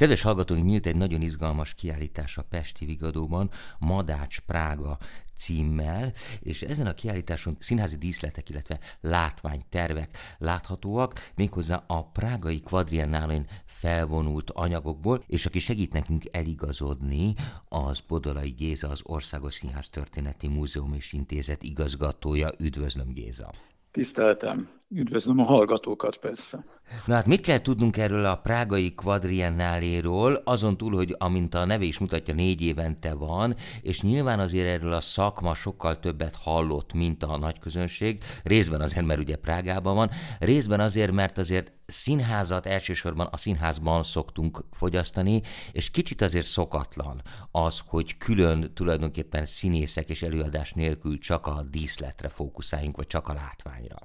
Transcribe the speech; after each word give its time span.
Kedves 0.00 0.22
hallgatóink, 0.22 0.66
nyílt 0.66 0.86
egy 0.86 0.96
nagyon 0.96 1.20
izgalmas 1.20 1.74
kiállítás 1.74 2.38
a 2.38 2.42
Pesti 2.42 2.84
Vigadóban, 2.84 3.50
Madács 3.78 4.40
Prága 4.40 4.98
címmel, 5.36 6.12
és 6.40 6.62
ezen 6.62 6.86
a 6.86 6.94
kiállításon 6.94 7.56
színházi 7.58 7.96
díszletek, 7.96 8.48
illetve 8.48 8.78
látványtervek 9.00 10.18
láthatóak, 10.38 11.30
méghozzá 11.34 11.84
a 11.86 12.10
prágai 12.10 12.60
kvadriennálén 12.60 13.46
felvonult 13.64 14.50
anyagokból, 14.50 15.24
és 15.26 15.46
aki 15.46 15.58
segít 15.58 15.92
nekünk 15.92 16.24
eligazodni, 16.30 17.34
az 17.68 18.00
Bodolai 18.00 18.50
Géza, 18.50 18.88
az 18.88 19.00
Országos 19.02 19.54
Színház 19.54 19.88
Történeti 19.88 20.48
Múzeum 20.48 20.94
és 20.94 21.12
Intézet 21.12 21.62
igazgatója. 21.62 22.50
Üdvözlöm 22.58 23.12
Géza! 23.12 23.52
Tiszteltem! 23.90 24.79
Üdvözlöm 24.92 25.38
a 25.38 25.44
hallgatókat 25.44 26.16
persze. 26.16 26.64
Na 27.06 27.14
hát 27.14 27.26
mit 27.26 27.40
kell 27.40 27.60
tudnunk 27.60 27.96
erről 27.96 28.24
a 28.24 28.36
prágai 28.36 28.94
kvadriennáléról, 28.94 30.42
azon 30.44 30.76
túl, 30.76 30.94
hogy 30.94 31.14
amint 31.18 31.54
a 31.54 31.64
neve 31.64 31.84
is 31.84 31.98
mutatja, 31.98 32.34
négy 32.34 32.62
évente 32.62 33.14
van, 33.14 33.54
és 33.82 34.02
nyilván 34.02 34.38
azért 34.40 34.68
erről 34.68 34.92
a 34.92 35.00
szakma 35.00 35.54
sokkal 35.54 35.98
többet 35.98 36.36
hallott, 36.36 36.92
mint 36.92 37.22
a 37.22 37.36
nagy 37.36 37.58
közönség, 37.58 38.22
részben 38.42 38.80
azért, 38.80 39.06
mert 39.06 39.20
ugye 39.20 39.36
Prágában 39.36 39.94
van, 39.94 40.10
részben 40.38 40.80
azért, 40.80 41.12
mert 41.12 41.38
azért 41.38 41.72
színházat 41.86 42.66
elsősorban 42.66 43.28
a 43.30 43.36
színházban 43.36 44.02
szoktunk 44.02 44.64
fogyasztani, 44.72 45.42
és 45.72 45.90
kicsit 45.90 46.22
azért 46.22 46.46
szokatlan 46.46 47.22
az, 47.50 47.82
hogy 47.86 48.16
külön 48.16 48.74
tulajdonképpen 48.74 49.44
színészek 49.44 50.08
és 50.08 50.22
előadás 50.22 50.72
nélkül 50.72 51.18
csak 51.18 51.46
a 51.46 51.62
díszletre 51.70 52.28
fókuszáljunk, 52.28 52.96
vagy 52.96 53.06
csak 53.06 53.28
a 53.28 53.32
látványra 53.32 53.96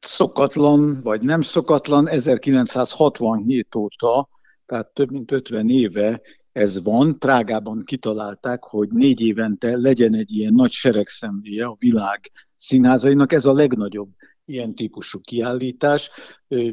szokatlan, 0.00 1.00
vagy 1.02 1.22
nem 1.22 1.42
szokatlan, 1.42 2.08
1967 2.08 3.74
óta, 3.74 4.28
tehát 4.66 4.88
több 4.94 5.10
mint 5.10 5.32
50 5.32 5.68
éve 5.68 6.20
ez 6.52 6.82
van. 6.82 7.18
Prágában 7.18 7.82
kitalálták, 7.84 8.62
hogy 8.62 8.88
négy 8.88 9.20
évente 9.20 9.76
legyen 9.76 10.14
egy 10.14 10.30
ilyen 10.30 10.54
nagy 10.54 10.70
seregszemléje 10.70 11.64
a 11.64 11.76
világ 11.78 12.30
színházainak. 12.56 13.32
Ez 13.32 13.44
a 13.44 13.52
legnagyobb 13.52 14.08
ilyen 14.44 14.74
típusú 14.74 15.20
kiállítás. 15.20 16.10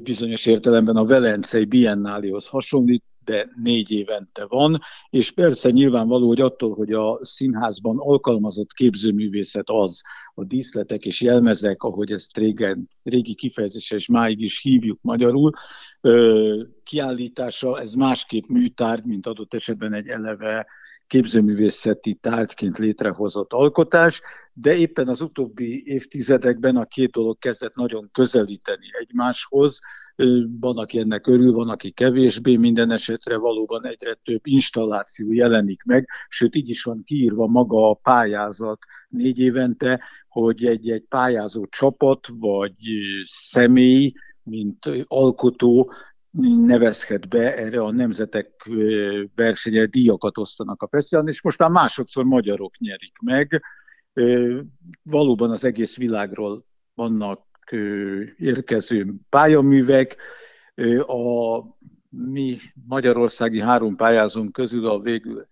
Bizonyos 0.03 0.45
értelemben 0.45 0.95
a 0.95 1.05
Velencei 1.05 1.65
Biennálihoz 1.65 2.47
hasonlít, 2.47 3.03
de 3.25 3.49
négy 3.55 3.91
évente 3.91 4.45
van, 4.45 4.81
és 5.09 5.31
persze 5.31 5.69
nyilvánvaló, 5.69 6.27
hogy 6.27 6.41
attól, 6.41 6.73
hogy 6.73 6.93
a 6.93 7.19
színházban 7.21 7.97
alkalmazott 7.97 8.73
képzőművészet 8.73 9.69
az, 9.69 10.01
a 10.33 10.43
díszletek 10.43 11.05
és 11.05 11.21
jelmezek, 11.21 11.83
ahogy 11.83 12.11
ezt 12.11 12.37
régen, 12.37 12.89
régi 13.03 13.35
kifejezése 13.35 13.95
és 13.95 14.07
máig 14.07 14.41
is 14.41 14.61
hívjuk 14.61 14.99
magyarul, 15.01 15.51
kiállítása, 16.83 17.79
ez 17.79 17.93
másképp 17.93 18.47
műtárgy, 18.47 19.05
mint 19.05 19.27
adott 19.27 19.53
esetben 19.53 19.93
egy 19.93 20.07
eleve 20.07 20.67
képzőművészeti 21.07 22.13
tárgyként 22.13 22.77
létrehozott 22.77 23.53
alkotás, 23.53 24.21
de 24.53 24.75
éppen 24.75 25.07
az 25.07 25.21
utóbbi 25.21 25.83
évtizedekben 25.85 26.75
a 26.75 26.85
két 26.85 27.11
dolog 27.11 27.37
kezdett 27.37 27.75
nagyon 27.75 28.09
közelíteni 28.11 28.85
egymáshoz, 28.99 29.79
van, 30.59 30.77
aki 30.77 30.99
ennek 30.99 31.27
örül, 31.27 31.51
van, 31.51 31.69
aki 31.69 31.91
kevésbé, 31.91 32.55
minden 32.55 32.91
esetre 32.91 33.37
valóban 33.37 33.85
egyre 33.85 34.13
több 34.13 34.41
installáció 34.43 35.31
jelenik 35.31 35.83
meg, 35.83 36.09
sőt 36.27 36.55
így 36.55 36.69
is 36.69 36.83
van 36.83 37.03
kiírva 37.05 37.47
maga 37.47 37.89
a 37.89 37.93
pályázat 37.93 38.79
négy 39.09 39.39
évente, 39.39 40.01
hogy 40.27 40.65
egy-egy 40.65 41.05
pályázó 41.09 41.65
csapat 41.65 42.27
vagy 42.39 42.73
személy, 43.23 44.13
mint 44.43 44.89
alkotó 45.03 45.91
nevezhet 46.65 47.27
be 47.29 47.55
erre 47.55 47.81
a 47.81 47.91
nemzetek 47.91 48.69
versenye, 49.35 49.85
díjakat 49.85 50.37
osztanak 50.37 50.81
a 50.81 50.87
fesztiválon, 50.87 51.29
és 51.29 51.41
most 51.41 51.59
már 51.59 51.69
másodszor 51.69 52.23
magyarok 52.23 52.77
nyerik 52.77 53.17
meg. 53.21 53.63
Valóban 55.03 55.49
az 55.49 55.63
egész 55.63 55.97
világról 55.97 56.65
vannak 56.93 57.48
érkező 58.37 59.13
pályaművek. 59.29 60.15
A 61.07 61.59
mi 62.09 62.57
magyarországi 62.87 63.59
három 63.59 63.95
pályázónk 63.95 64.51
közül 64.51 64.87
a 64.87 64.99
végül 64.99 65.47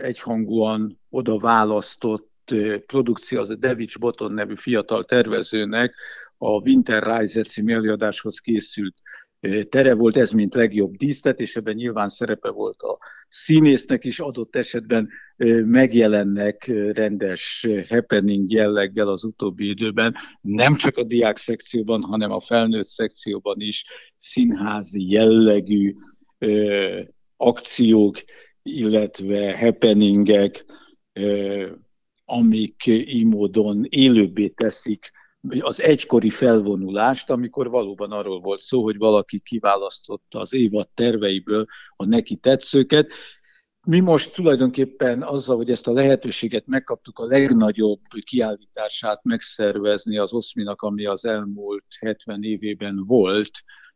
egyhangúan 0.00 0.98
oda 1.10 1.38
választott 1.38 2.54
produkció 2.86 3.40
az 3.40 3.50
a 3.50 3.54
Devics 3.54 3.98
Boton 3.98 4.32
nevű 4.32 4.54
fiatal 4.56 5.04
tervezőnek 5.04 5.94
a 6.36 6.48
Winter 6.48 7.18
Rise 7.18 7.42
című 7.42 7.74
előadáshoz 7.74 8.38
készült 8.38 8.94
tere 9.68 9.94
volt, 9.94 10.16
ez 10.16 10.30
mint 10.30 10.54
legjobb 10.54 10.96
díszlet, 10.96 11.40
és 11.40 11.56
ebben 11.56 11.74
nyilván 11.74 12.08
szerepe 12.08 12.50
volt 12.50 12.82
a 12.82 12.98
színésznek 13.28 14.04
is, 14.04 14.20
adott 14.20 14.56
esetben 14.56 15.08
megjelennek 15.64 16.66
rendes 16.92 17.66
happening 17.88 18.50
jelleggel 18.50 19.08
az 19.08 19.24
utóbbi 19.24 19.68
időben, 19.68 20.14
nem 20.40 20.76
csak 20.76 20.96
a 20.96 21.02
diák 21.02 21.36
szekcióban, 21.36 22.02
hanem 22.02 22.30
a 22.30 22.40
felnőtt 22.40 22.86
szekcióban 22.86 23.60
is 23.60 23.84
színházi 24.16 25.10
jellegű 25.10 25.94
akciók, 27.36 28.16
illetve 28.62 29.58
happeningek, 29.58 30.64
amik 32.24 32.86
így 32.86 33.24
módon 33.24 33.86
élőbbé 33.88 34.48
teszik 34.48 35.10
az 35.60 35.82
egykori 35.82 36.30
felvonulást, 36.30 37.30
amikor 37.30 37.70
valóban 37.70 38.12
arról 38.12 38.40
volt 38.40 38.60
szó, 38.60 38.82
hogy 38.82 38.96
valaki 38.96 39.40
kiválasztotta 39.40 40.40
az 40.40 40.54
évad 40.54 40.88
terveiből 40.94 41.64
a 41.96 42.04
neki 42.04 42.36
tetszőket. 42.36 43.12
Mi 43.86 44.00
most 44.00 44.34
tulajdonképpen 44.34 45.22
azzal, 45.22 45.56
hogy 45.56 45.70
ezt 45.70 45.86
a 45.86 45.92
lehetőséget 45.92 46.66
megkaptuk 46.66 47.18
a 47.18 47.26
legnagyobb 47.26 48.00
kiállítását 48.24 49.24
megszervezni 49.24 50.18
az 50.18 50.32
oszminak, 50.32 50.82
ami 50.82 51.04
az 51.04 51.24
elmúlt 51.24 51.84
70 52.00 52.42
évében 52.42 53.04
volt, 53.06 53.50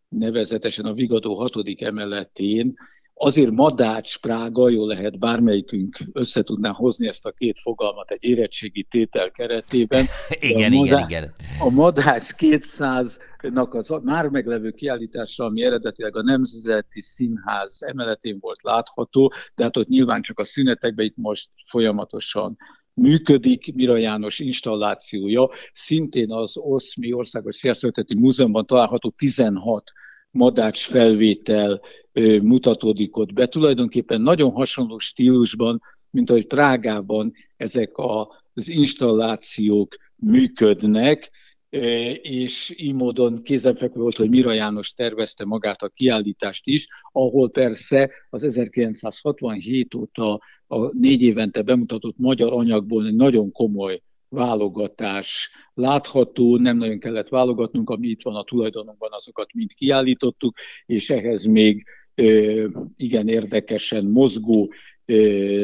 nevezetesen 0.09 0.85
a 0.85 0.93
Vigadó 0.93 1.35
6. 1.35 1.55
emeletén, 1.79 2.75
Azért 3.21 3.51
Madács, 3.51 4.19
Prága, 4.19 4.69
jó 4.69 4.87
lehet 4.87 5.19
bármelyikünk 5.19 5.99
össze 6.13 6.43
tudná 6.43 6.71
hozni 6.71 7.07
ezt 7.07 7.27
a 7.27 7.31
két 7.31 7.61
fogalmat 7.61 8.11
egy 8.11 8.25
érettségi 8.25 8.83
tétel 8.83 9.31
keretében. 9.31 10.07
igen, 10.41 10.73
a 10.73 10.77
Madá- 10.77 11.09
igen, 11.09 11.09
igen. 11.09 11.35
A 11.61 11.71
Madács 11.71 12.29
200-nak 12.37 13.71
az 13.71 13.95
már 14.03 14.29
meglevő 14.29 14.71
kiállítása, 14.71 15.45
ami 15.45 15.63
eredetileg 15.63 16.17
a 16.17 16.23
Nemzeti 16.23 17.03
Színház 17.03 17.83
emeletén 17.83 18.39
volt 18.41 18.63
látható, 18.63 19.33
de 19.55 19.63
hát 19.63 19.77
ott 19.77 19.89
nyilván 19.89 20.23
csak 20.23 20.39
a 20.39 20.45
szünetekben 20.45 21.05
itt 21.07 21.17
most 21.17 21.51
folyamatosan 21.67 22.57
működik, 22.95 23.75
Mira 23.75 23.97
János 23.97 24.39
installációja, 24.39 25.49
szintén 25.73 26.33
az 26.33 26.57
OSZMI 26.57 27.13
Országos 27.13 27.57
Sziasztörténeti 27.57 28.15
Múzeumban 28.15 28.67
található 28.67 29.15
16 29.17 29.93
madács 30.31 30.87
felvétel 30.87 31.81
mutatódik 32.43 33.17
ott 33.17 33.33
be. 33.33 33.47
Tulajdonképpen 33.47 34.21
nagyon 34.21 34.51
hasonló 34.51 34.99
stílusban, 34.99 35.83
mint 36.11 36.31
ahogy 36.31 36.47
Prágában 36.47 37.33
ezek 37.57 37.93
az 38.55 38.69
installációk 38.69 39.97
működnek, 40.17 41.31
és 42.23 42.75
így 42.77 42.95
módon 42.95 43.43
kézenfekvő 43.43 44.01
volt, 44.01 44.17
hogy 44.17 44.31
Mira 44.31 44.53
János 44.53 44.93
tervezte 44.93 45.45
magát 45.45 45.83
a 45.83 45.89
kiállítást 45.89 46.67
is, 46.67 46.87
ahol 47.13 47.51
persze 47.51 48.11
az 48.31 48.43
1967 48.43 49.95
óta 49.95 50.41
a 50.67 50.99
négy 50.99 51.23
évente 51.23 51.63
bemutatott 51.63 52.19
magyar 52.19 52.53
anyagból 52.53 53.07
egy 53.07 53.15
nagyon 53.15 53.53
komoly 53.53 54.03
válogatás 54.29 55.51
látható, 55.75 56.57
nem 56.57 56.77
nagyon 56.77 56.99
kellett 56.99 57.29
válogatnunk, 57.29 57.91
ami 57.91 58.09
itt 58.09 58.23
van 58.23 58.35
a 58.35 58.45
tulajdonunkban, 58.45 59.13
azokat 59.13 59.53
mind 59.53 59.73
kiállítottuk, 59.75 60.57
és 60.87 61.11
ehhez 61.11 61.45
még 61.45 61.85
igen 62.97 63.29
érdekesen 63.29 64.05
mozgó 64.05 64.73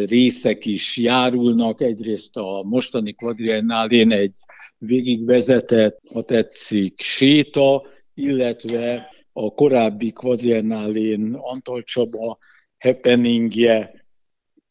részek 0.07 0.67
is 0.67 0.97
járulnak. 0.97 1.81
Egyrészt 1.81 2.37
a 2.37 2.63
mostani 2.63 3.13
quadriennálén 3.13 4.13
egy 4.13 4.33
végigvezetett, 4.79 6.01
ha 6.13 6.23
tetszik, 6.23 7.01
séta, 7.01 7.83
illetve 8.15 9.09
a 9.33 9.55
korábbi 9.55 10.13
quadriennálén 10.13 11.35
Antal 11.35 11.83
Csaba 11.83 12.39
happeningje, 12.79 14.05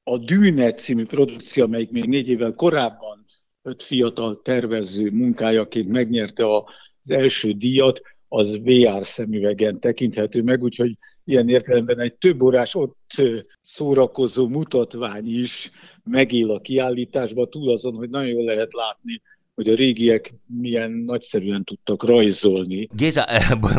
a 0.03 0.17
Dűne 0.17 0.73
című 0.73 1.05
produkció, 1.05 1.63
amelyik 1.63 1.91
még 1.91 2.05
négy 2.05 2.29
évvel 2.29 2.53
korábban 2.53 3.25
öt 3.61 3.83
fiatal 3.83 4.41
tervező 4.41 5.09
munkájaként 5.11 5.87
megnyerte 5.87 6.55
az 6.55 7.11
első 7.11 7.51
díjat, 7.51 8.01
az 8.35 8.59
VR 8.63 9.05
szemüvegen 9.05 9.79
tekinthető 9.79 10.43
meg, 10.43 10.63
úgyhogy 10.63 10.97
ilyen 11.23 11.49
értelemben 11.49 11.99
egy 11.99 12.13
több 12.13 12.41
órás 12.41 12.75
ott 12.75 13.21
szórakozó 13.61 14.47
mutatvány 14.47 15.41
is 15.41 15.71
megél 16.03 16.51
a 16.51 16.59
kiállításban, 16.59 17.49
túl 17.49 17.71
azon, 17.71 17.95
hogy 17.95 18.09
nagyon 18.09 18.29
jól 18.29 18.43
lehet 18.43 18.73
látni 18.73 19.21
hogy 19.55 19.67
a 19.67 19.75
régiek 19.75 20.33
milyen 20.45 20.91
nagyszerűen 20.91 21.63
tudtak 21.63 22.03
rajzolni. 22.03 22.87
Géza, 22.91 23.25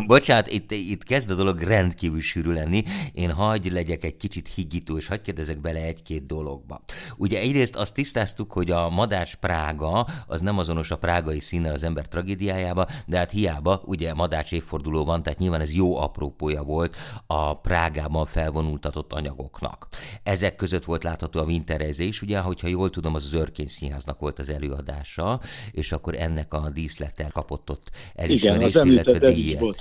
bocsánat, 0.06 0.48
itt, 0.48 0.70
itt 0.70 1.02
kezd 1.02 1.30
a 1.30 1.34
dolog 1.34 1.60
rendkívül 1.60 2.20
sűrű 2.20 2.52
lenni. 2.52 2.82
Én 3.12 3.30
hagyj 3.30 3.68
legyek 3.68 4.04
egy 4.04 4.16
kicsit 4.16 4.48
higító, 4.54 4.96
és 4.96 5.06
hagyj 5.06 5.22
kérdezek 5.22 5.60
bele 5.60 5.80
egy-két 5.80 6.26
dologba. 6.26 6.82
Ugye 7.16 7.38
egyrészt 7.38 7.76
azt 7.76 7.94
tisztáztuk, 7.94 8.52
hogy 8.52 8.70
a 8.70 8.90
Madács 8.90 9.34
Prága 9.34 10.06
az 10.26 10.40
nem 10.40 10.58
azonos 10.58 10.90
a 10.90 10.98
prágai 10.98 11.40
színnel 11.40 11.72
az 11.72 11.82
ember 11.82 12.08
tragédiájába, 12.08 12.86
de 13.06 13.16
hát 13.16 13.30
hiába, 13.30 13.82
ugye 13.84 14.14
Madács 14.14 14.52
évforduló 14.52 15.04
van, 15.04 15.22
tehát 15.22 15.38
nyilván 15.38 15.60
ez 15.60 15.74
jó 15.74 15.96
aprópója 15.96 16.62
volt 16.62 16.96
a 17.26 17.60
Prágában 17.60 18.26
felvonultatott 18.26 19.12
anyagoknak. 19.12 19.88
Ezek 20.22 20.56
között 20.56 20.84
volt 20.84 21.02
látható 21.02 21.40
a 21.40 21.44
Winterreise 21.44 22.02
is, 22.02 22.22
ugye, 22.22 22.38
hogyha 22.38 22.68
jól 22.68 22.90
tudom, 22.90 23.14
az 23.14 23.24
az 23.24 23.32
Örkény 23.32 23.68
Színháznak 23.68 24.20
volt 24.20 24.38
az 24.38 24.48
előadása, 24.48 25.40
és 25.72 25.92
akkor 25.92 26.14
ennek 26.14 26.54
a 26.54 26.70
díszlettel 26.70 27.30
kapott 27.32 27.70
ott 27.70 27.90
elismerést, 28.14 28.74
igen, 28.74 28.86
illetve 28.86 29.32
díjat. 29.32 29.76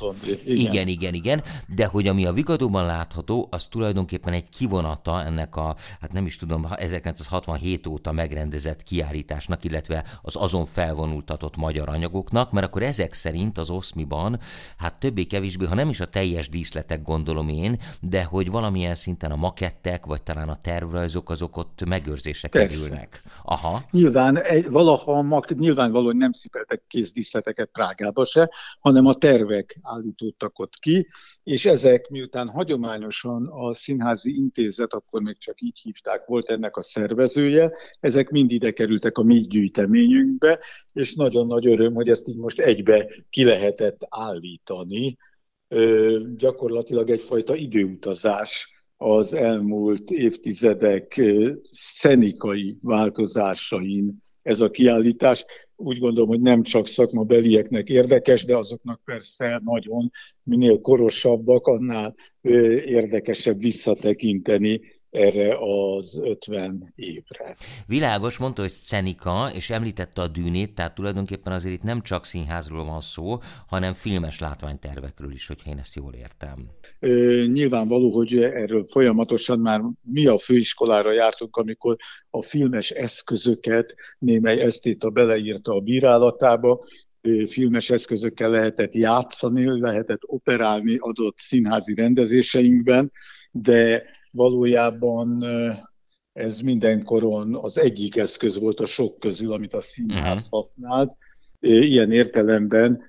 Igen. 0.46 0.58
igen, 0.58 0.88
igen, 0.88 1.14
igen, 1.14 1.44
de 1.76 1.86
hogy 1.86 2.08
ami 2.08 2.26
a 2.26 2.34
Vigadóban 2.34 2.86
látható, 2.86 3.48
az 3.52 3.66
tulajdonképpen 3.66 4.34
egy 4.34 4.50
kivonata 4.50 5.24
ennek 5.24 5.56
a, 5.56 5.76
hát 6.02 6.14
nem 6.14 6.26
is 6.26 6.38
tudom, 6.38 6.68
1967 6.76 7.88
óta 7.88 8.12
megrendezett 8.12 8.84
kiállításnak, 8.84 9.64
illetve 9.64 10.04
az 10.22 10.36
azon 10.36 10.66
felvonultatott 10.66 11.56
magyar 11.56 11.90
anyagoknak, 11.90 12.52
mert 12.52 12.66
akkor 12.66 12.84
ezek 12.84 13.14
szerint 13.14 13.58
az 13.58 13.70
oszmiban, 13.70 14.40
hát 14.78 15.00
többé-kevésbé, 15.00 15.66
ha 15.66 15.76
nem 15.76 15.90
is 15.90 16.00
a 16.00 16.06
teljes 16.06 16.50
díszletek 16.50 17.02
gondolom 17.02 17.50
én, 17.50 17.80
de 18.00 18.24
hogy 18.24 18.52
valamilyen 18.52 18.96
szinten 18.96 19.32
a 19.32 19.36
makettek, 19.36 20.06
vagy 20.06 20.22
talán 20.22 20.50
a 20.50 20.62
tervrajzok, 20.62 21.30
azok 21.30 21.58
ott 21.58 21.86
megőrzésre 21.86 22.48
Persze. 22.48 22.68
kerülnek. 22.68 23.22
Aha. 23.44 23.84
Nyilván 23.92 24.42
egy, 24.42 24.70
valaha 24.70 25.22
mak, 25.22 25.56
nyilvánvalóan 25.74 26.18
nem 26.18 26.32
szipeltek 26.32 26.84
kézdíszleteket 26.88 27.70
Prágába 27.72 28.26
se, 28.26 28.50
hanem 28.80 29.06
a 29.06 29.14
tervek 29.14 29.80
állítódtak 29.82 30.60
ott 30.60 30.74
ki, 30.80 31.08
és 31.44 31.66
ezek 31.66 32.10
miután 32.10 32.50
hagyományosan 32.50 33.48
a 33.48 33.74
Színházi 33.74 34.36
Intézet, 34.36 34.94
akkor 34.94 35.22
még 35.22 35.38
csak 35.38 35.62
így 35.62 35.80
hívták, 35.80 36.26
volt 36.26 36.50
ennek 36.50 36.78
a 36.78 36.82
szervezője, 36.82 37.72
ezek 38.00 38.30
mind 38.30 38.52
ide 38.52 38.72
kerültek 38.72 39.18
a 39.18 39.24
mi 39.24 39.40
gyűjteményünkbe, 39.40 40.60
és 40.94 41.16
nagyon 41.16 41.48
nagy 41.48 41.68
öröm, 41.68 41.94
hogy 41.94 42.10
ezt 42.10 42.28
így 42.28 42.38
most 42.38 42.60
egybe 42.60 43.08
ki 43.30 43.44
lehetett 43.44 44.06
állítani. 44.10 45.18
Gyakorlatilag 46.38 47.10
egyfajta 47.10 47.56
időutazás 47.56 48.72
az 48.98 49.34
elmúlt 49.34 50.10
évtizedek 50.10 51.22
szenikai 51.72 52.78
változásain 52.82 54.22
ez 54.44 54.60
a 54.60 54.70
kiállítás. 54.70 55.46
Úgy 55.76 56.00
gondolom, 56.00 56.30
hogy 56.30 56.42
nem 56.42 56.64
csak 56.64 56.88
szakmabelieknek 56.88 57.90
érdekes, 57.90 58.46
de 58.46 58.58
azoknak 58.58 59.02
persze 59.06 59.62
nagyon, 59.64 60.12
minél 60.44 60.82
korosabbak, 60.82 61.68
annál 61.68 62.16
érdekesebb 62.86 63.60
visszatekinteni 63.60 64.82
erre 65.14 65.58
az 65.60 66.20
50 66.22 66.94
évre. 66.96 67.56
Világos, 67.88 68.38
mondta, 68.38 68.62
hogy 68.62 68.72
szenika, 68.72 69.50
és 69.56 69.70
említette 69.70 70.22
a 70.22 70.28
dűnét, 70.28 70.76
tehát 70.76 70.96
tulajdonképpen 70.96 71.54
azért 71.54 71.74
itt 71.74 71.84
nem 71.84 72.02
csak 72.02 72.26
színházról 72.26 72.86
van 72.86 73.02
szó, 73.02 73.38
hanem 73.68 73.94
filmes 73.94 74.40
látványtervekről 74.40 75.32
is, 75.32 75.48
hogyha 75.48 75.70
én 75.70 75.78
ezt 75.78 75.96
jól 75.96 76.14
értem. 76.14 76.58
Ö, 77.00 77.44
nyilvánvaló, 77.52 78.12
hogy 78.12 78.38
erről 78.38 78.86
folyamatosan 78.90 79.60
már 79.60 79.82
mi 80.02 80.26
a 80.26 80.38
főiskolára 80.38 81.12
jártunk, 81.12 81.56
amikor 81.56 81.96
a 82.30 82.42
filmes 82.42 82.90
eszközöket 82.90 83.96
némely 84.20 84.62
esztéta 84.62 85.10
beleírta 85.10 85.74
a 85.74 85.80
bírálatába, 85.80 86.80
filmes 87.48 87.90
eszközökkel 87.90 88.50
lehetett 88.50 88.94
játszani, 88.94 89.80
lehetett 89.80 90.22
operálni 90.22 90.98
adott 91.00 91.38
színházi 91.38 91.96
rendezéseinkben, 91.96 93.12
de 93.52 94.04
valójában 94.34 95.44
ez 96.34 96.60
mindenkoron 96.60 97.56
az 97.56 97.78
egyik 97.78 98.16
eszköz 98.16 98.60
volt 98.60 98.80
a 98.80 98.86
sok 98.86 99.20
közül, 99.20 99.54
amit 99.54 99.74
a 99.74 99.82
színház 99.82 100.38
uh-huh. 100.38 100.50
használt. 100.50 101.16
Ilyen 101.60 102.12
értelemben 102.12 103.04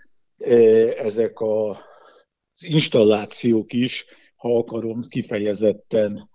ezek 0.98 1.38
a, 1.40 1.70
az 1.70 2.64
installációk 2.64 3.72
is, 3.72 4.04
ha 4.36 4.56
akarom, 4.56 5.02
kifejezetten 5.02 6.28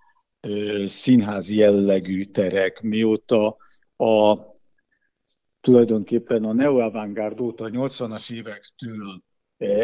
színházi 0.85 1.55
jellegű 1.55 2.25
terek, 2.25 2.81
mióta 2.81 3.57
a 3.97 4.37
tulajdonképpen 5.61 6.43
a 6.43 6.53
neo-avantgárd 6.53 7.39
óta, 7.39 7.63
a 7.63 7.69
80-as 7.69 8.31
évektől 8.31 9.21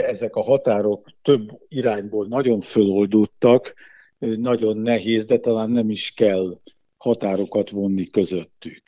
ezek 0.06 0.36
a 0.36 0.44
határok 0.44 1.10
több 1.22 1.50
irányból 1.68 2.28
nagyon 2.28 2.62
föloldódtak, 2.62 3.74
nagyon 4.20 4.78
nehéz, 4.78 5.26
de 5.26 5.38
talán 5.38 5.70
nem 5.70 5.90
is 5.90 6.14
kell 6.14 6.60
határokat 6.98 7.70
vonni 7.70 8.08
közöttük. 8.08 8.82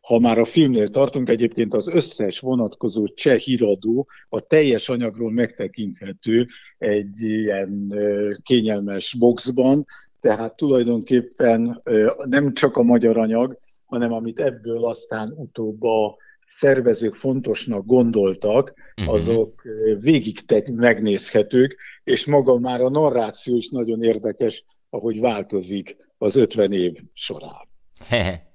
Ha 0.00 0.18
már 0.18 0.38
a 0.38 0.44
filmnél 0.44 0.88
tartunk, 0.88 1.28
egyébként 1.28 1.74
az 1.74 1.88
összes 1.88 2.40
vonatkozó 2.40 3.06
cseh 3.06 3.38
híradó 3.38 4.06
a 4.28 4.40
teljes 4.40 4.88
anyagról 4.88 5.30
megtekinthető 5.32 6.46
egy 6.78 7.20
ilyen 7.20 7.94
kényelmes 8.42 9.16
boxban, 9.18 9.86
tehát 10.20 10.56
tulajdonképpen 10.56 11.82
nem 12.24 12.54
csak 12.54 12.76
a 12.76 12.82
magyar 12.82 13.16
anyag, 13.16 13.58
hanem 13.84 14.12
amit 14.12 14.40
ebből 14.40 14.84
aztán 14.84 15.32
utóbb 15.36 15.82
a 15.82 16.16
szervezők 16.48 17.14
fontosnak 17.14 17.86
gondoltak, 17.86 18.74
mhm. 18.96 19.08
azok 19.08 19.62
végig 20.00 20.40
megnézhetők, 20.70 21.76
és 22.04 22.26
maga 22.26 22.58
már 22.58 22.80
a 22.80 22.90
narráció 22.90 23.56
is 23.56 23.68
nagyon 23.68 24.02
érdekes, 24.02 24.64
ahogy 24.90 25.20
változik 25.20 25.96
az 26.18 26.36
50 26.36 26.72
év 26.72 26.92
során. 27.12 27.68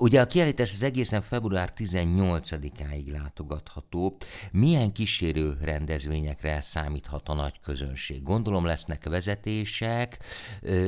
Ugye 0.00 0.20
a 0.20 0.26
kiállítás 0.26 0.72
az 0.72 0.82
egészen 0.82 1.22
február 1.22 1.68
18-áig 1.76 3.12
látogatható. 3.12 4.16
Milyen 4.52 4.92
kísérő 4.92 5.52
rendezvényekre 5.64 6.60
számíthat 6.60 7.28
a 7.28 7.34
nagy 7.34 7.60
közönség? 7.64 8.22
Gondolom 8.22 8.66
lesznek 8.66 9.08
vezetések. 9.08 10.18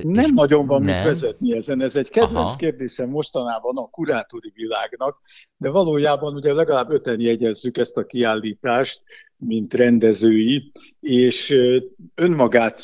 Nem 0.02 0.34
nagyon 0.34 0.66
van 0.66 0.82
nem. 0.82 0.94
mit 0.94 1.04
vezetni 1.04 1.56
ezen. 1.56 1.80
Ez 1.80 1.96
egy 1.96 2.10
kedvenc 2.10 2.48
Aha. 2.48 2.56
kérdésem 2.56 3.08
mostanában 3.08 3.76
a 3.76 3.90
kurátori 3.90 4.52
világnak, 4.54 5.20
de 5.56 5.70
valójában 5.70 6.34
ugye 6.34 6.52
legalább 6.52 6.90
öten 6.90 7.20
jegyezzük 7.20 7.76
ezt 7.76 7.96
a 7.96 8.06
kiállítást, 8.06 9.02
mint 9.36 9.74
rendezői, 9.74 10.72
és 11.00 11.54
önmagát 12.14 12.82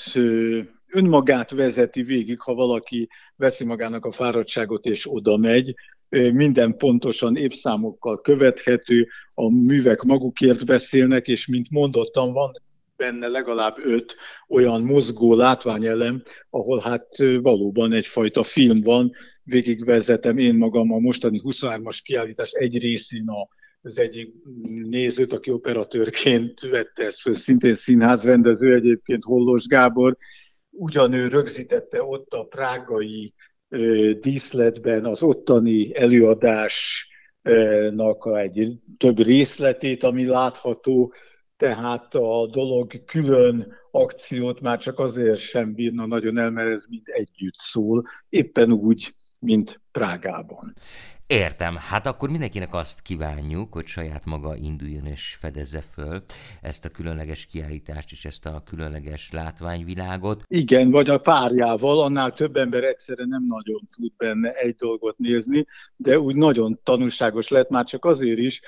önmagát 0.89 1.51
vezeti 1.51 2.03
végig, 2.03 2.41
ha 2.41 2.55
valaki 2.55 3.09
veszi 3.37 3.65
magának 3.65 4.05
a 4.05 4.13
fáradtságot 4.13 4.85
és 4.85 5.13
oda 5.13 5.37
megy, 5.37 5.75
minden 6.09 6.77
pontosan 6.77 7.37
évszámokkal 7.37 8.21
követhető, 8.21 9.09
a 9.35 9.51
művek 9.51 10.03
magukért 10.03 10.67
beszélnek, 10.67 11.29
és 11.29 11.47
mint 11.47 11.71
mondottam, 11.71 12.33
van 12.33 12.53
benne 12.97 13.27
legalább 13.27 13.77
öt 13.85 14.17
olyan 14.49 14.83
mozgó 14.83 15.35
látványelem, 15.35 16.23
ahol 16.51 16.81
hát 16.81 17.07
valóban 17.41 17.93
egyfajta 17.93 18.43
film 18.43 18.81
van. 18.81 19.13
Végigvezetem 19.43 20.39
én 20.39 20.55
magam 20.55 20.93
a 20.93 20.99
mostani 20.99 21.41
23-as 21.45 21.99
kiállítás 22.03 22.51
egy 22.51 22.79
részén 22.79 23.29
a 23.29 23.55
az 23.87 23.99
egyik 23.99 24.35
nézőt, 24.89 25.33
aki 25.33 25.51
operatőrként 25.51 26.61
vette 26.61 27.05
ezt 27.05 27.21
föl, 27.21 27.35
szintén 27.35 27.75
színházrendező 27.75 28.75
egyébként 28.75 29.25
Hollós 29.25 29.67
Gábor, 29.67 30.17
ugyanő 30.71 31.29
rögzítette 31.29 32.03
ott 32.03 32.33
a 32.33 32.45
prágai 32.45 33.35
díszletben 34.21 35.05
az 35.05 35.23
ottani 35.23 35.97
előadásnak 35.97 38.29
egy 38.35 38.79
több 38.99 39.19
részletét, 39.19 40.03
ami 40.03 40.25
látható, 40.25 41.13
tehát 41.57 42.15
a 42.15 42.47
dolog 42.47 43.05
külön 43.05 43.75
akciót 43.91 44.61
már 44.61 44.79
csak 44.79 44.99
azért 44.99 45.39
sem 45.39 45.75
bírna 45.75 46.07
nagyon 46.07 46.39
el, 46.39 46.51
mert 46.51 46.71
ez 46.71 46.85
mind 46.89 47.05
együtt 47.05 47.57
szól, 47.57 48.05
éppen 48.29 48.73
úgy, 48.73 49.15
mint 49.47 49.81
Prágában. 49.93 50.75
Értem. 51.27 51.77
Hát 51.77 52.07
akkor 52.07 52.31
mindenkinek 52.31 52.75
azt 52.75 53.03
kívánjuk, 53.03 53.73
hogy 53.73 53.87
saját 53.87 54.25
maga 54.25 54.57
induljon 54.57 55.05
és 55.05 55.37
fedezze 55.41 55.81
föl 55.81 56.23
ezt 56.63 56.85
a 56.85 56.89
különleges 56.89 57.47
kiállítást 57.47 58.13
és 58.13 58.25
ezt 58.25 58.47
a 58.47 58.63
különleges 58.65 59.31
látványvilágot. 59.33 60.43
Igen, 60.47 60.91
vagy 60.91 61.09
a 61.09 61.19
párjával, 61.19 62.01
annál 62.01 62.33
több 62.33 62.57
ember 62.57 62.85
egyszerre 62.85 63.25
nem 63.25 63.45
nagyon 63.49 63.89
tud 63.97 64.13
benne 64.17 64.53
egy 64.53 64.75
dolgot 64.75 65.19
nézni, 65.19 65.67
de 65.97 66.19
úgy 66.19 66.37
nagyon 66.37 66.81
tanulságos 66.83 67.49
lett 67.49 67.69
már 67.69 67.85
csak 67.85 68.05
azért 68.05 68.39
is, 68.39 68.61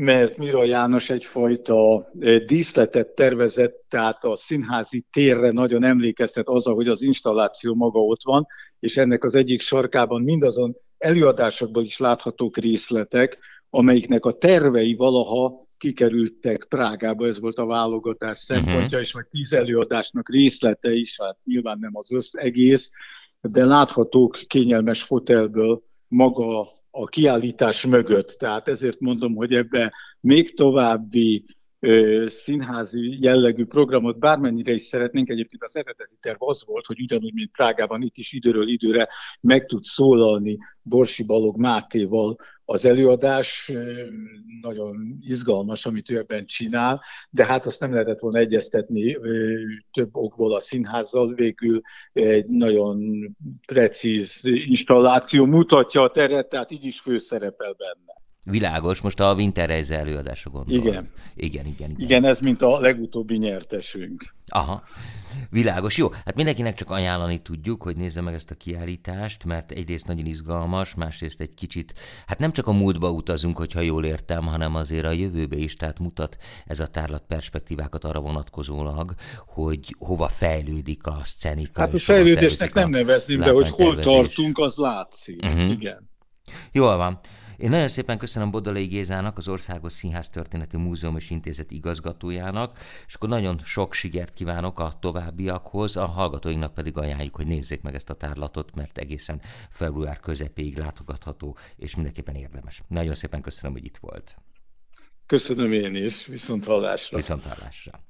mert 0.00 0.36
Mira 0.36 0.64
János 0.64 1.10
egyfajta 1.10 2.10
eh, 2.18 2.38
díszletet 2.38 3.08
tervezett, 3.08 3.84
tehát 3.88 4.24
a 4.24 4.36
színházi 4.36 5.04
térre 5.12 5.50
nagyon 5.50 5.84
emlékeztet 5.84 6.48
az, 6.48 6.64
hogy 6.64 6.88
az 6.88 7.02
installáció 7.02 7.74
maga 7.74 7.98
ott 7.98 8.22
van, 8.22 8.46
és 8.78 8.96
ennek 8.96 9.24
az 9.24 9.34
egyik 9.34 9.60
sarkában 9.60 10.22
mindazon 10.22 10.76
előadásokban 10.98 11.84
is 11.84 11.98
láthatók 11.98 12.56
részletek, 12.56 13.38
amelyiknek 13.70 14.24
a 14.24 14.32
tervei 14.32 14.94
valaha 14.94 15.66
kikerültek 15.78 16.66
Prágába, 16.68 17.26
ez 17.26 17.40
volt 17.40 17.58
a 17.58 17.66
válogatás 17.66 18.38
szempontja, 18.38 18.82
uh-huh. 18.82 19.00
és 19.00 19.12
vagy 19.12 19.26
tíz 19.26 19.52
előadásnak 19.52 20.28
részlete 20.28 20.92
is, 20.92 21.16
hát 21.20 21.38
nyilván 21.44 21.78
nem 21.80 21.96
az 21.96 22.12
össz 22.12 22.34
egész, 22.34 22.90
de 23.40 23.64
láthatók 23.64 24.40
kényelmes 24.46 25.02
fotelből 25.02 25.82
maga 26.08 26.68
a 26.90 27.06
kiállítás 27.06 27.86
mögött. 27.86 28.28
Tehát 28.38 28.68
ezért 28.68 29.00
mondom, 29.00 29.34
hogy 29.34 29.54
ebbe 29.54 29.92
még 30.20 30.54
további 30.54 31.44
színházi 32.26 33.22
jellegű 33.22 33.64
programot 33.64 34.18
bármennyire 34.18 34.72
is 34.72 34.82
szeretnénk. 34.82 35.28
Egyébként 35.28 35.62
az 35.62 35.76
eredeti 35.76 36.16
terv 36.20 36.42
az 36.42 36.64
volt, 36.66 36.86
hogy 36.86 37.00
ugyanúgy, 37.00 37.34
mint 37.34 37.50
Prágában, 37.50 38.02
itt 38.02 38.16
is 38.16 38.32
időről 38.32 38.68
időre 38.68 39.08
meg 39.40 39.66
tud 39.66 39.82
szólalni 39.82 40.58
Borsi 40.82 41.22
Balog 41.22 41.56
Mátéval 41.56 42.36
az 42.64 42.84
előadás. 42.84 43.72
Nagyon 44.60 45.18
izgalmas, 45.20 45.86
amit 45.86 46.10
ő 46.10 46.16
ebben 46.16 46.46
csinál, 46.46 47.02
de 47.30 47.46
hát 47.46 47.66
azt 47.66 47.80
nem 47.80 47.92
lehetett 47.92 48.18
volna 48.18 48.38
egyeztetni 48.38 49.18
több 49.92 50.16
okból 50.16 50.54
a 50.54 50.60
színházzal. 50.60 51.34
Végül 51.34 51.80
egy 52.12 52.46
nagyon 52.46 53.28
precíz 53.66 54.40
installáció 54.44 55.44
mutatja 55.44 56.02
a 56.02 56.10
teret, 56.10 56.48
tehát 56.48 56.70
így 56.70 56.84
is 56.84 57.00
főszerepel 57.00 57.72
benne. 57.72 58.19
Világos, 58.44 59.00
most 59.00 59.20
a 59.20 59.34
Winterreise 59.34 59.98
előadásra 59.98 60.50
gondolom. 60.50 60.86
Igen. 60.86 61.10
Igen, 61.34 61.66
igen, 61.66 61.90
igen. 61.90 62.00
Igen, 62.00 62.24
ez 62.24 62.40
mint 62.40 62.62
a 62.62 62.80
legutóbbi 62.80 63.36
nyertesünk. 63.36 64.34
Aha. 64.46 64.82
Világos, 65.50 65.96
jó. 65.96 66.08
Hát 66.24 66.34
mindenkinek 66.34 66.74
csak 66.74 66.90
ajánlani 66.90 67.42
tudjuk, 67.42 67.82
hogy 67.82 67.96
nézze 67.96 68.20
meg 68.20 68.34
ezt 68.34 68.50
a 68.50 68.54
kiállítást, 68.54 69.44
mert 69.44 69.70
egyrészt 69.70 70.06
nagyon 70.06 70.26
izgalmas, 70.26 70.94
másrészt 70.94 71.40
egy 71.40 71.54
kicsit, 71.54 71.94
hát 72.26 72.38
nem 72.38 72.50
csak 72.52 72.66
a 72.66 72.72
múltba 72.72 73.10
utazunk, 73.10 73.56
hogyha 73.56 73.80
jól 73.80 74.04
értem, 74.04 74.46
hanem 74.46 74.74
azért 74.74 75.04
a 75.04 75.10
jövőbe 75.10 75.56
is, 75.56 75.76
tehát 75.76 75.98
mutat 75.98 76.36
ez 76.66 76.80
a 76.80 76.86
tárlat 76.86 77.24
perspektívákat 77.28 78.04
arra 78.04 78.20
vonatkozólag, 78.20 79.14
hogy 79.46 79.94
hova 79.98 80.28
fejlődik 80.28 81.06
a 81.06 81.20
szcenika. 81.24 81.80
Hát 81.80 81.94
a 81.94 81.98
fejlődésnek 81.98 82.72
nem 82.72 82.90
nevezném, 82.90 83.38
de 83.38 83.50
hogy 83.50 83.68
hol 83.68 83.96
tartunk, 83.96 84.58
az 84.58 84.76
látszik. 84.76 85.42
Uh-huh. 85.44 85.70
Igen. 85.70 86.10
Jól 86.72 86.96
van. 86.96 87.20
Én 87.60 87.70
nagyon 87.70 87.88
szépen 87.88 88.18
köszönöm 88.18 88.50
Bodolai 88.50 88.86
Gézának, 88.86 89.36
az 89.36 89.48
Országos 89.48 89.92
Színház 89.92 90.28
Történeti 90.28 90.76
Múzeum 90.76 91.16
és 91.16 91.30
Intézet 91.30 91.70
igazgatójának, 91.70 92.78
és 93.06 93.14
akkor 93.14 93.28
nagyon 93.28 93.60
sok 93.64 93.94
sikert 93.94 94.32
kívánok 94.32 94.78
a 94.78 94.92
továbbiakhoz, 95.00 95.96
a 95.96 96.06
hallgatóinknak 96.06 96.74
pedig 96.74 96.96
ajánljuk, 96.96 97.36
hogy 97.36 97.46
nézzék 97.46 97.82
meg 97.82 97.94
ezt 97.94 98.10
a 98.10 98.14
tárlatot, 98.14 98.74
mert 98.74 98.98
egészen 98.98 99.40
február 99.70 100.20
közepéig 100.20 100.78
látogatható, 100.78 101.56
és 101.76 101.94
mindenképpen 101.94 102.34
érdemes. 102.34 102.82
Nagyon 102.88 103.14
szépen 103.14 103.40
köszönöm, 103.40 103.72
hogy 103.72 103.84
itt 103.84 103.96
volt. 103.96 104.36
Köszönöm 105.26 105.72
én 105.72 105.94
is, 105.94 106.26
viszont 106.26 106.64
hallásra. 106.64 107.16
Viszont 107.16 107.42
hallásra. 107.42 108.00